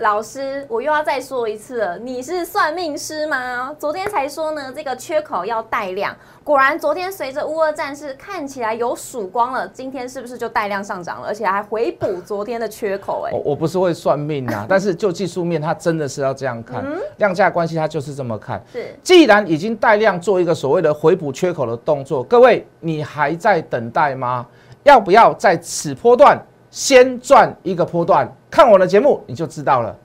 [0.00, 3.70] 老师，我又要再说一次了，你是算命师吗？
[3.78, 13.26] 昨天才说呢，这个缺口要带量，果然昨天随着乌俄战事看起来有曙光了，今天是不是就带量上涨了，而且还回补昨天的缺口？
[13.26, 16.82] 哎，我我不是会算命啊， 但是就技术面，它真的是要这样看，
[17.18, 18.62] 量价关系它就是这么看。
[18.72, 24.46] 是，既然已经带量做一个所谓的回补缺口的动作，各位你还在等待吗？
[24.82, 26.40] 要不要在此波段？
[26.70, 29.96] 先赚一个波段，看我的节目你就知道了。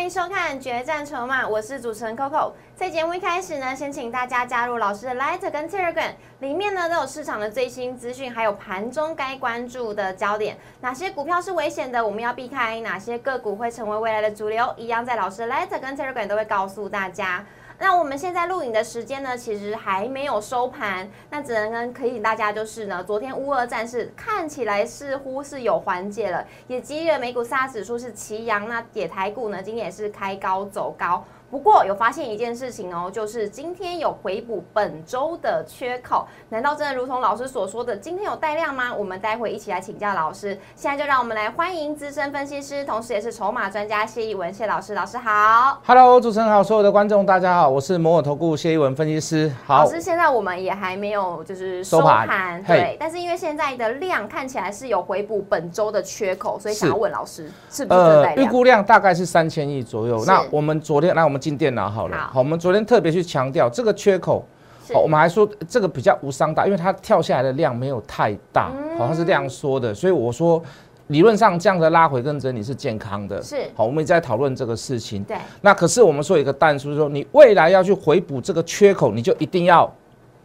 [0.00, 2.52] 欢迎收看《决战筹码》，我是主持人 Coco。
[2.74, 10.56] 在节目一开始呢，先请大家加入老师的 Letter 跟 Telegram，里面呢都有市场的最新资讯，还有盘中该关注的焦点。
[10.80, 17.44] 哪些股票是危险的，我们要避开；哪些个股会成为未来的主流，一样在老师的 Letter 跟 Telegram 都会告诉大家。
[17.82, 31.24] 那我们现在录影的时间呢，其实还没有收盘，那只能跟提醒大家就是呢，昨天乌俄战事看起来似乎是有缓解了，也激励了美股三指数是齐扬，那野台股呢今天也是开高走高。
[31.50, 38.94] 不过有发现一件事情哦，就是今天有回补本周的缺口，难道真的如同老师所说的，今天有带量吗？
[38.94, 40.56] 我们待会一起来请教老师。
[40.76, 44.94] 现在就让我们来欢迎资深分析师，同时也是筹码专家谢一文谢老师。
[44.94, 49.52] 老师好，Hello，主持人好，所有的观众大家好，我是摩尔投顾谢一文分析师。
[49.66, 60.24] 好，老师，现在我们也还没有就是收盘，对，但是因为现在的量看起来是有回补本周的缺口，所以想要问老师，是不是呃预估量大概是三千亿左右。
[60.24, 61.39] 那我们昨天那我们。
[61.40, 64.44] 进电脑好了，好，我们昨天特别去强调这个缺口，
[64.92, 70.62] 好，我们还说这个比较无伤大，因为它跳下来的量没有太大，好，它是这样说的，所以我说
[71.06, 79.92] 理论上这样的拉回跟整理是健康的，是，好，我们一直在讨论这个事情，对，那可是我们说一个但书，说你未来要去回补这个缺口，你就一定要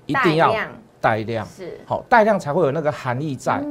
[0.06, 0.56] 一定要
[1.02, 3.62] 带量，是，好，带量才会有那个含义在，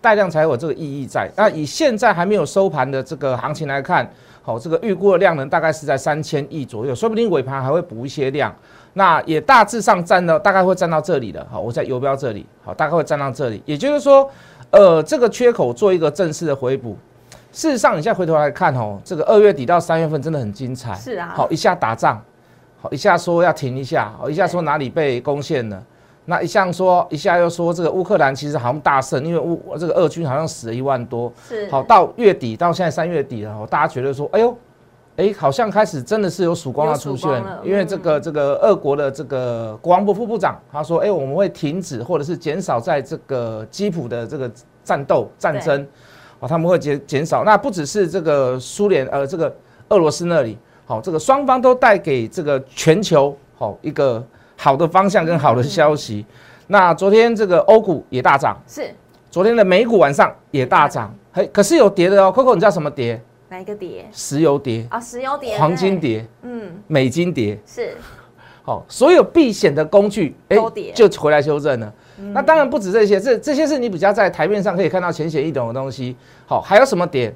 [0.00, 4.10] 带量才有这个意义在，那以现在还没有收盘的这个行情来看。
[4.50, 8.52] 好，这个预估的量能大概是在三千亿左右，说不定尾盘还会补一些量，
[8.94, 11.46] 那也大致上占到大概会占到这里的。
[11.48, 13.62] 好，我在游标这里，好，大概会占到这里。
[13.64, 14.28] 也就是说，
[14.72, 16.98] 呃，这个缺口做一个正式的回补。
[17.52, 20.96] 事实上，你现在回头来看哦，这个二月底到三月份真的很精彩。
[20.96, 21.32] 是啊。
[21.36, 22.20] 好，一下打仗，
[22.80, 25.80] 好，一下说要停一下，好，一下说哪里被攻陷了。
[26.26, 31.32] 那一向说，一下又说这个乌克兰其实好像大胜，因为乌这个俄军好像死了一万多。
[31.48, 31.68] 是。
[31.70, 34.56] 好，到月底到现在三月底了，大家觉得说，哎呦，
[35.16, 37.42] 哎，好像开始真的是有曙光要出现。
[37.64, 44.48] 因为这个这个俄国的这个国防部副部长他说，哎，我们会停止或者是减少在这个基辅的这个
[44.84, 45.84] 战斗战争，
[46.38, 47.42] 哦，他们会减减少。
[47.42, 49.52] 那不只是这个苏联呃这个
[49.88, 50.56] 俄罗斯那里，
[50.86, 54.24] 好，这个双方都带给这个全球好一个。
[54.62, 56.22] 好的方向跟好的消息，
[56.66, 58.94] 那昨天这个欧股也大涨，是。
[59.30, 63.18] 昨天的美股晚上也大涨，嘿，可是有跌的哦，Coco，你知道什么跌？
[63.48, 64.06] 哪一个跌？
[64.12, 64.86] 石油跌。
[64.90, 67.96] 啊，石油跌，黄金跌，嗯，美金跌，是，
[68.62, 70.58] 好，所有避险的工具哎
[70.94, 71.90] 就回来修正了。
[72.34, 76.14] 那当然不止这些，这这些是你比较在台面上可以看到浅显易懂的东西。
[76.46, 77.34] 好，还有什么跌？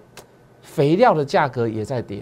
[0.61, 2.21] 肥料的价格也在跌。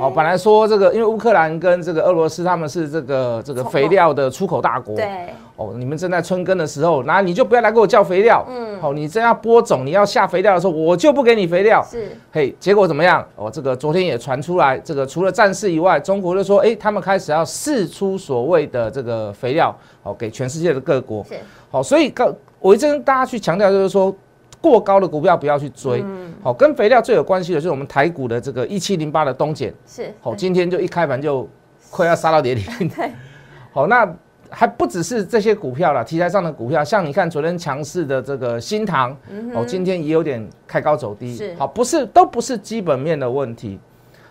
[0.00, 4.96] 哦，本来说这个，因为乌克兰跟这个俄罗斯他们是这个这个肥料的出口大国。
[4.96, 5.06] 对。
[5.56, 8.42] 哦，你们正在春耕的时候，那你就不要来给我叫肥料。
[8.48, 8.80] 嗯。
[8.80, 11.86] 好，你真要播种，你要下肥料的时候，我就不给你肥料。
[11.90, 12.16] 是。
[12.32, 13.22] 嘿，结果怎么样？
[13.36, 21.22] 哦，这个昨天也传出来，这个除了战事以外，中国就说，哎，他们开始要试出所谓的这个肥料，好，给全世界的各国。
[21.24, 21.34] 是。
[21.70, 24.14] 好，所以刚我一直跟大家去强调，就是说。
[24.60, 26.04] 过高的股票不要去追，
[26.42, 31.48] 好，跟肥料最有关系的就是我们台股的这个一七零八的东碱，是，好，今天就一开盘就
[31.90, 33.10] 快要杀到跌停， 对，
[33.72, 34.06] 好，那
[34.50, 39.16] 还不只是这些股票了，题材上的股票，像你看昨天强势的这个新塘，
[39.54, 43.78] 哦，今天也有点开高走低，是，好，不是都不是基本面的问题，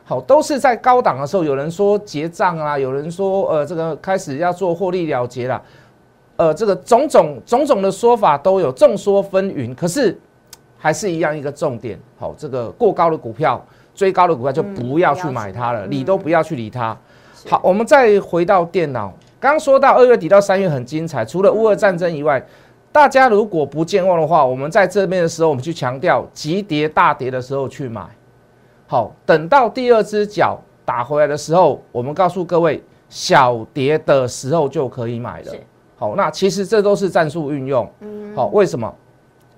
[0.03, 5.59] 好，都是在高档的时候，有人说结账啊，有人说呃这个开始要做获利了结了。
[6.39, 9.75] 呃，这个种种种种的说法都有，众说纷纭。
[9.75, 10.17] 可是
[10.77, 13.61] 还是一样一个重点，好，这个过高的股票，
[13.93, 16.97] 追高的股票就不要去买它了，理都不要去理它。
[17.49, 22.41] 好，我们再回到电脑，刚刚说到二月底到三月很精彩，除了乌俄战争以外，
[22.89, 28.01] 大家如果不健忘的话，我们在这边的时候，我们去强调急跌大跌的时候去买。
[28.87, 35.53] 好，等到第二只脚打回来的时候，我们告诉各位，小跌的时候就可以买了。
[35.99, 37.87] 好，那其实这都是战术运用。
[37.99, 38.91] 嗯，好，为什么？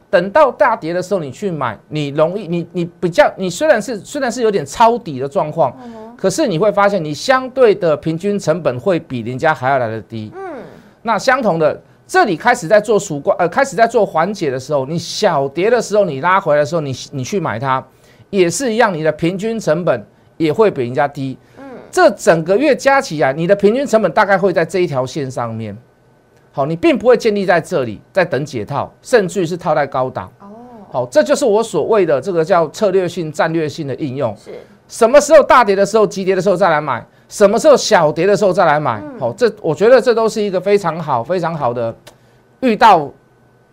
[0.09, 5.73] 等到大跌的时候你去买，你容易你你比较你虽然是虽然是有点抄底的状况，
[6.17, 10.31] 可是你会发现你相对的平均成本会比人家还要来的低。
[10.35, 10.63] 嗯，
[11.03, 11.79] 那相同的。
[12.07, 17.81] 这里开始在做曙光，呃，开始在做缓解的时候，你小跌的时候，你拉回来的时候，你你去买它，
[18.29, 20.05] 也是一样，你的平均成本
[20.35, 21.37] 也会比人家低。
[21.57, 25.73] 嗯，这整个月加起来，你的平均成本大概会在这一条线上面。
[26.51, 30.31] 好，你并不会建立在这里，在等解套，甚至于是套在高档。
[30.39, 30.47] 哦，
[30.91, 34.35] 好，这就是我所谓的这个叫策略性、战略性的应用。
[34.35, 34.51] 是，
[34.87, 37.05] 什么时候大跌的时候，急跌的时候再来买。
[37.29, 39.01] 什么时候小跌的时候再来买？
[39.17, 41.95] 好，这我觉得这都是一个非常好、非常好的
[42.59, 43.09] 遇到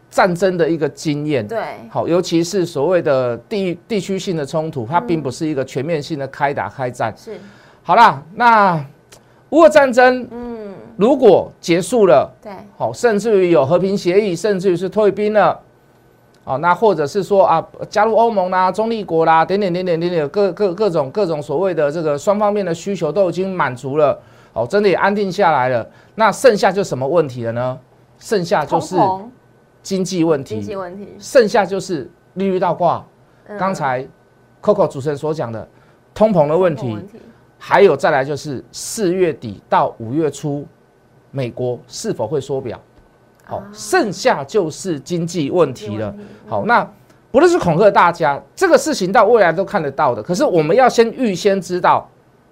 [0.09, 1.45] 战争的一个经验。
[1.45, 1.61] 对，
[1.91, 7.13] 好，尤其是所谓的地地区性的冲突，它并不是一个全面性的开打开战。
[7.17, 7.37] 是，
[7.83, 8.81] 好啦，那
[9.51, 10.48] 乌俄战争，嗯，
[10.99, 15.57] 如果结束了，对，好，甚至于有和平协议，甚至于是退兵了。
[16.43, 24.21] 哦，那或者是说啊，加入欧盟啦、中立国啦，点点点点点点，各各各种各种所谓的这个双方面的需求都已经满足了，
[24.53, 25.89] 哦，真的也安定下来了。
[26.17, 27.79] 那剩下就什么问题了呢？
[28.19, 28.97] 剩下就是
[29.85, 33.05] 经济问题，经济问题，剩下就是利率倒挂。
[33.57, 34.05] 刚才
[34.61, 35.69] Coco 主持人所讲的
[36.13, 36.99] 通膨的问题，
[37.57, 40.67] 还有再来就是四月底到五月初，
[41.31, 42.81] 美国是否会缩表？
[43.45, 46.15] 好，剩下就是经济问题了。
[46.47, 46.87] 好，那
[47.31, 50.23] 不论是恐吓大家，这个事情到未来都看得到的。
[50.23, 52.07] 可是我们要先预先知道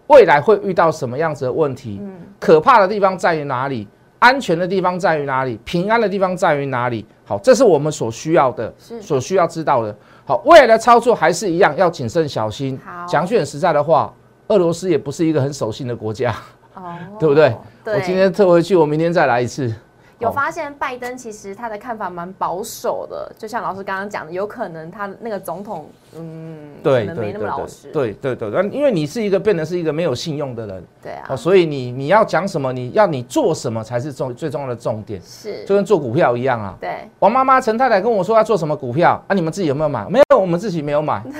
[0.07, 1.99] 未来会遇到什么样子的问题。
[2.03, 3.87] 嗯，可怕的地方在于哪里？
[4.19, 5.61] 安全的地方在于哪里？
[5.65, 7.05] 平安的地方在于哪里？
[7.27, 9.95] 好，这是我们所需要的，所需要知道的。
[10.25, 12.79] 好，未来的操作还是一样，要谨慎小心。
[13.07, 14.13] 讲句很实在的话，
[14.49, 16.35] 俄罗斯也不是一个很守信的国家，
[16.77, 17.57] 哦，对不对？
[17.85, 19.75] 我今天退回去，我明天再来一次。
[20.19, 27.89] 有发现拜登其实他的看法蛮保守的，就像老师刚刚讲的，有可能他那个总统，嗯，对，可能没那么老实。
[27.93, 36.75] 对对对，因为你是一个变得是一个没有信用的人，对啊，所以你你要讲什么，你要你做什么才是重最重要的重点，是就跟做股票一样啊。
[36.81, 40.07] 对，王妈妈陈太太跟我说要做什么股票啊，你们自己有没有买？
[40.09, 41.23] 没有，我们自己没有买。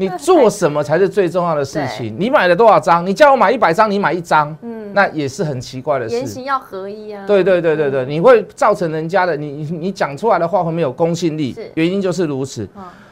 [0.00, 2.14] 你做什么才是最重要的事情？
[2.16, 3.04] 你买了多少张？
[3.04, 4.56] 你叫我买一百张，你买一张，
[4.88, 6.14] 嗯，那也是很奇怪的事。
[6.14, 7.24] 言行要合一啊。
[7.26, 12.68] 对对对对对，你会造成人家的你你讲出来的话会没有公信力，原因就是如此。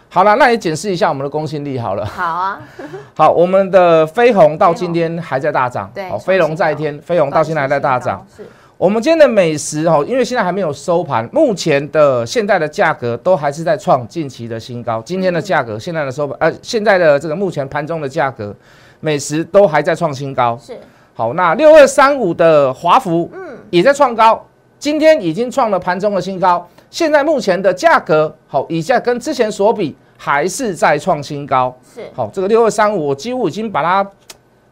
[0.09, 2.07] 好了，那也检视一下我们的公信力好了。
[2.07, 2.61] 好啊。
[3.15, 5.91] 好，我们的飞鸿到今天还在大涨。
[5.95, 8.27] 对，飞龙在天，飞鸿到现在还在大涨。
[8.35, 8.45] 是。
[8.79, 15.01] 我们今天的美食哦，因为现在还没有收盘，目前的现在的价格都还是在创近期的新高。
[15.01, 18.55] 今天的价格，现在的收盘，呃，现在的这个目前盘中的价格，
[19.01, 20.59] 美食都还在创新高。
[20.63, 20.77] 是，
[21.17, 24.47] 好，那六二三五的华孚，嗯，也在创高，
[24.79, 26.69] 今天已经创了盘中的新高。
[26.91, 31.75] 现在目前的价格，好，以下跟之前所比，还是在创新高。
[31.95, 34.07] 是，好，这个六二三五，我几乎已经把它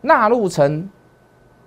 [0.03, 0.87] 纳入成。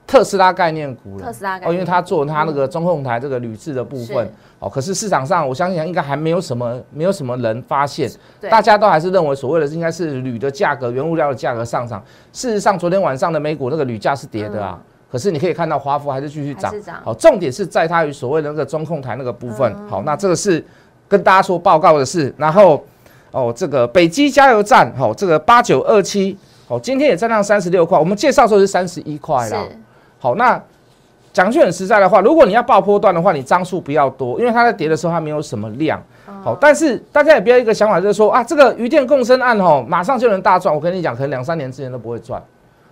[0.07, 8.09] 特斯拉概念股了，特斯拉哦，因为它做它那个中控台这个铝制的部分，哦，可是市场上我相信应该还没有什么没有什么人发现，
[8.50, 12.01] 大家都还是认为所谓的应该是铝的价格、原物料的价格上涨。
[12.31, 14.80] 事实上，昨天晚上的美股那个铝价是跌的啊，
[15.12, 16.74] 可是你可以看到华孚还是继续涨。
[17.03, 19.89] 好，重点是在它与所谓的那个中控台那个部分。
[19.89, 20.63] 好，那这个是
[21.10, 22.81] 跟大家说报告的事，然后
[23.31, 29.67] 哦，这个北基加油站，好，这个八九二七，好，今天也在上三十六块，我们介绍时候是三十一块了。
[30.19, 30.62] 好，那
[31.31, 36.01] 讲句很实在的话，如果你要爆波段的话，你张数不要多，因为它在跌的时候它没有什么量。
[36.43, 40.74] 好，但是大家也不要一个想法，就是说啊，这个余电共生案吼，马上就能大赚。
[40.74, 42.41] 我跟你讲，可能两三年之前都不会赚。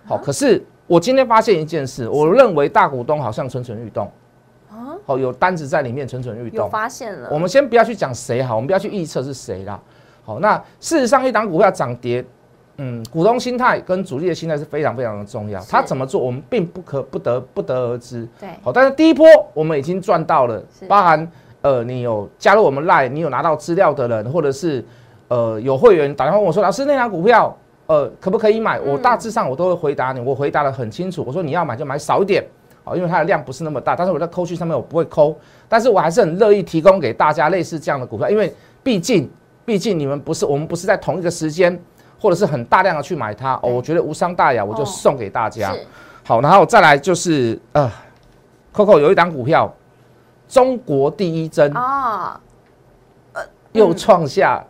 [0.04, 4.08] 好，可是我今天发现一件事，我认为大股东好像蠢蠢欲动。
[4.70, 4.94] 啊？
[5.04, 6.70] 好，有单子在里面蠢蠢欲动。
[6.70, 7.28] 发现了。
[7.32, 9.80] 我们先不要去讲谁好，我们不要去预测是谁啦。
[10.24, 12.24] 好，那事实上一档股票涨跌。
[12.78, 15.58] 嗯，股东心态跟主力的心态是非常非常的重要。
[15.62, 18.28] 他怎么做，我们并不可不得不得而知。
[18.38, 21.26] 对，好，但是第一波我们已经赚到了，包含
[21.62, 24.84] 呃，你有加入我们 Line，你有拿到资料的人，或者是
[25.28, 27.56] 呃有会员打电话问我说，老师那张股票
[27.86, 28.78] 呃可不可以买？
[28.78, 31.24] 我大致上我都会回答你，我回答的很清楚。
[31.26, 32.44] 我说你要买就买少一点，
[32.84, 33.96] 好，因为它的量不是那么大。
[33.96, 35.34] 但是我在扣去上面我不会抠，
[35.66, 39.30] 但是我还是很乐意提供给大家类似这样的股票，因为毕竟
[39.64, 41.80] 毕竟你们不是我们不是在同一个时间。
[42.18, 45.74] 或者是很大量的去买它哦，我觉得无伤大雅，我就送给大家。
[46.24, 47.90] 好，然后再来就是呃
[48.74, 49.72] ，Coco 有一档股票，
[50.48, 52.40] 中国第一针啊，
[53.32, 53.42] 呃，
[53.72, 54.64] 又创下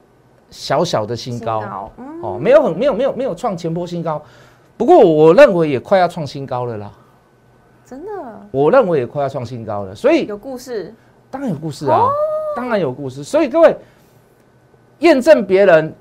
[0.51, 1.91] 小小的新高
[2.23, 4.21] 哦，没有很没有没有没有创前波新高，
[4.77, 6.91] 不过我认为也快要创新高了啦。
[7.85, 8.13] 真的？
[8.51, 10.95] 我认为也快要创新高了，所以有故事，
[11.31, 12.07] 当然有故事啊，
[12.57, 13.23] 当然有故事。
[13.23, 13.77] 所以各位。
[15.01, 15.95] 验证别人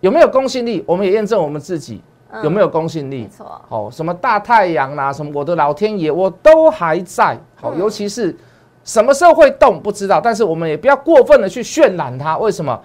[0.00, 2.02] 有没有公信力，我们也验证我们自己
[2.42, 3.22] 有没有公信力。
[3.22, 7.38] 没错，好，什么大太阳啦，什么我的老天爷，我都还在。
[7.56, 8.36] 好，嗯尤其是
[8.84, 12.38] 什么时候会动不知道，但是我们也不要过分的去渲染它。
[12.38, 12.80] 为什么？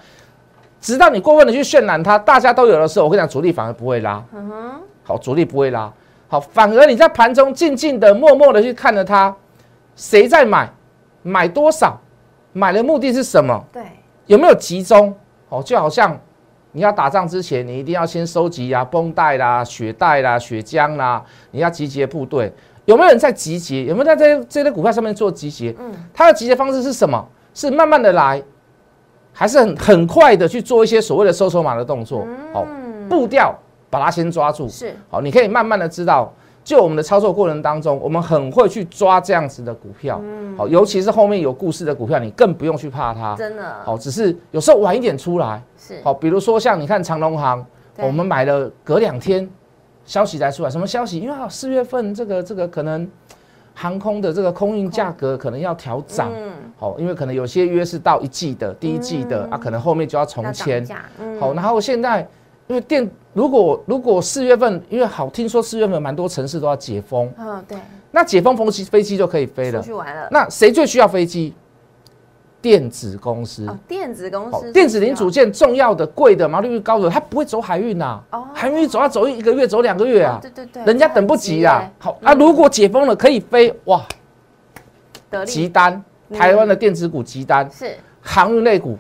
[0.82, 4.22] 直到你过分的去渲染它，大家都有的时候，我跟你讲，主力反而不会拉。
[4.34, 5.92] 嗯哼，好，主力不会拉。
[6.28, 9.34] 好，反而你在盘中静静的、默默的去看着它，
[9.96, 10.70] 谁在买，
[11.22, 11.98] 买多少，
[12.52, 13.64] 买的目的是什么？
[13.72, 13.84] 对，
[14.26, 15.16] 有没有集中？
[15.50, 16.20] 哦，就好像
[16.74, 22.52] 你要打仗之前，你一定要先收集呀、绷带啦、血带啦、血浆啦，你要集结部队。
[22.86, 23.86] 有没有人在集结？
[23.86, 25.74] 有没有在这这类股票上面做集结？
[25.80, 27.26] 嗯，它的集结方式是什么？
[27.54, 28.44] 是慢慢的来，
[29.32, 32.28] 还是很很快的去做一些所谓的收筹码的动作？
[32.52, 33.56] 好、嗯，步调
[33.90, 34.68] 把它先抓住。
[34.68, 40.22] 是，好，你可以慢慢的知道，就我们的操作过程当中，我们很会去抓这样子的股票。
[40.24, 43.36] 嗯，好，尤其是后面有故事的股票，你更不用去怕它。
[43.36, 45.62] 真的，好，只是有时候晚一点出来。
[45.78, 47.66] 是，好，比如说像你看长隆行，
[47.98, 49.50] 我们买了隔两天
[50.06, 51.20] 消息才出来，什么消息？
[51.20, 53.06] 因为啊四月份这个这个可能
[53.74, 56.32] 航空的这个空运价格可能要调涨。
[56.34, 60.88] 嗯，好，因为可能有些约是到一季的，第一季的、嗯啊，可能后面就要重签。
[61.20, 62.26] 嗯，好，然后现在
[62.68, 67.78] 因为电如果如果四月份，因为好听说四月份蛮多城市都要解封，嗯，对，
[68.12, 69.84] 那解封飞机飞机就可以飞出了。
[69.84, 71.54] 去玩了，那谁最需要飞机？
[72.62, 73.68] 电子公司。
[73.68, 78.48] 哦，电子公好司，电子零组，件重要的、贵的、毛利率高的，它不会走海运呐、哦。
[78.54, 81.80] 海运走要走一个月、走两个月啊，对对对，人家等不及啊。
[82.00, 82.14] 很。
[82.14, 84.02] 好啊，如果解封了可以飞，哇，
[85.30, 86.40] 得急单，嗯。
[86.40, 88.98] 台湾的电子股急单，是，航运类股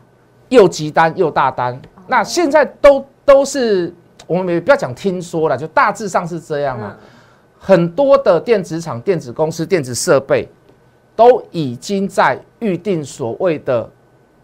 [0.49, 1.73] 又急单又大单。
[1.95, 2.03] 哦。
[2.07, 3.93] 那现在都都是
[4.27, 6.95] 我们也不要讲听说了，就大致上是这样啊。
[6.99, 7.07] 嗯，
[7.59, 10.47] 很多的电子厂、电子公司、电子设备
[11.15, 13.89] 都已经在预定所谓的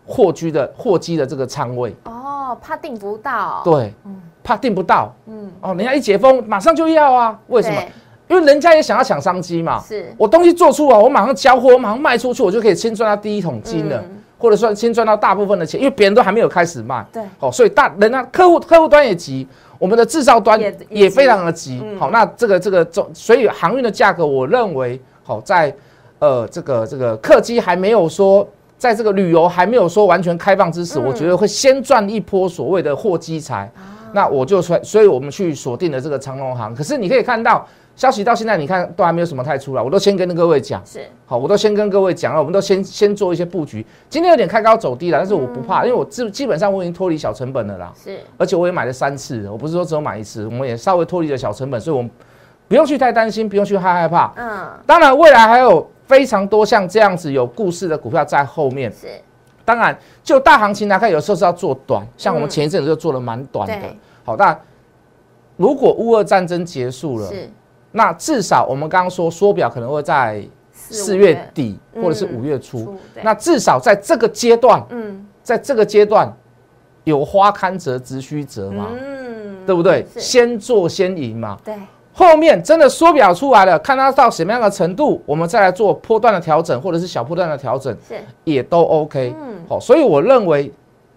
[0.06, 1.96] 货居的货机的这个仓位。
[2.06, 5.14] 哦，怕订不到，，对嗯，怕订不到。
[5.28, 7.82] 嗯，哦，人家一解封马上就要啊，为什么？
[8.28, 9.82] 因为人家也想要抢商机嘛。
[9.82, 17.06] 是，我东西做出来，我马上交货，我马上卖出去，我就可以先赚到第一桶金了，嗯或者说先赚到大部分的钱，因为别人都还没有开始卖。
[17.14, 21.80] 对，好、所以大人家客户客户端也急，我们的制造端也非常的急。
[21.84, 25.72] 嗯好、那这个这个中，所以航运的价格，我认为好、在
[26.18, 28.48] 呃这个这个客机还没有说。
[28.80, 33.70] 在这个旅游还没有说完全开放之时，嗯我觉得会先赚一波所谓的货机财。
[34.14, 36.74] 那我就说，所以我们去锁定了这个长隆航。
[36.74, 37.68] 可是你可以看到，
[38.00, 43.86] 消息到现在你看都还没有什么太出来，我都先跟各位讲，是，好，我都先跟各位讲了，我们都先先做一些布局。
[44.08, 52.10] 今天有点开高走低了，但是我不怕，因为我基基本上我已经脱离小成本了啦，是，而且我也买了三次，我不是说只有买一次，我们也稍微脱离了小成本，所以我们
[52.70, 54.32] 不用去太担心，不用去害害怕。
[54.38, 58.90] 嗯，当然，未来还有非常多像这样子有故事的股票在后面。
[58.94, 59.10] 是，
[59.66, 63.76] 当然，就大行情来看，有时候是要做短，像我们前一阵子就做了蛮短的。
[63.76, 63.98] 对。
[64.24, 64.58] 好，那
[65.58, 67.50] 如果乌俄战争结束了，是，
[67.92, 76.32] 那至少我们刚刚说缩表可能会在四月底嗯或者是五月初，那至少在这个阶段，嗯在这个阶段
[77.04, 80.06] 有花堪折直须折嘛，嗯，对不对？
[80.16, 81.58] 先做先赢嘛。
[81.64, 81.74] 对，
[82.14, 89.34] 后面真的缩表出来了，看它到什么样的程度，我们再来做波段的调整，或者是小波段的调整，是，也都 OK。
[89.40, 90.72] 嗯，好、所以我认为，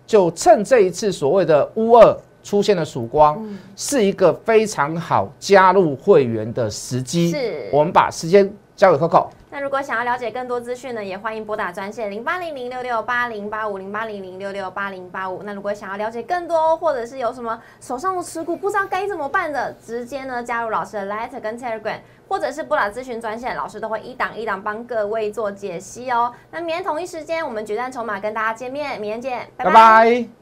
[0.06, 7.30] 就趁这一次所谓的乌二出现了曙光，嗯是一个非常好加入会员的时机。
[7.30, 9.28] 是我们把时间交给 Coco。
[9.54, 15.42] 那如果想要了解更多资讯呢，也欢迎拨打专线零八零零六六八零八五零八零零六六八零八五。
[15.42, 26.32] 那如果想要了解更多，或者是有什么手上的持股不知道该怎么办的，直接呢加入老师的 Letter 跟 Telegram，或者是拨打咨询专线，老师都会一档一档帮各位做解析哦。
[26.50, 29.74] 那明天同一时间，我们决战筹码跟大家见面，明天见，拜拜拜。
[29.74, 30.41] 拜。